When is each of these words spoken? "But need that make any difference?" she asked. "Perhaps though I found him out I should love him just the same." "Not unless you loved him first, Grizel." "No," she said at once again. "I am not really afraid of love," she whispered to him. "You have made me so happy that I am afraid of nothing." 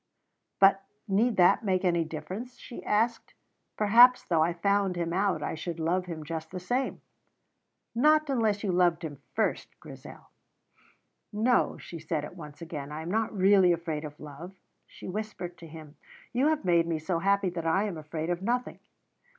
"But 0.59 0.81
need 1.07 1.37
that 1.37 1.63
make 1.63 1.85
any 1.85 2.03
difference?" 2.03 2.57
she 2.57 2.83
asked. 2.83 3.35
"Perhaps 3.77 4.23
though 4.25 4.41
I 4.41 4.51
found 4.51 4.95
him 4.95 5.13
out 5.13 5.43
I 5.43 5.53
should 5.53 5.79
love 5.79 6.07
him 6.07 6.23
just 6.23 6.49
the 6.49 6.59
same." 6.59 7.01
"Not 7.93 8.27
unless 8.27 8.63
you 8.63 8.71
loved 8.71 9.03
him 9.03 9.21
first, 9.35 9.79
Grizel." 9.79 10.31
"No," 11.31 11.77
she 11.77 11.99
said 11.99 12.25
at 12.25 12.35
once 12.35 12.63
again. 12.63 12.91
"I 12.91 13.03
am 13.03 13.11
not 13.11 13.31
really 13.37 13.71
afraid 13.71 14.03
of 14.03 14.19
love," 14.19 14.55
she 14.87 15.07
whispered 15.07 15.55
to 15.59 15.67
him. 15.67 15.97
"You 16.33 16.47
have 16.47 16.65
made 16.65 16.87
me 16.87 16.97
so 16.97 17.19
happy 17.19 17.51
that 17.51 17.67
I 17.67 17.83
am 17.83 17.99
afraid 17.99 18.31
of 18.31 18.41
nothing." 18.41 18.79